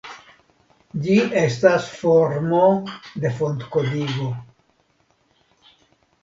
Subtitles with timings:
[1.07, 2.63] Ĝi estas formo
[3.25, 4.31] de fontkodigo.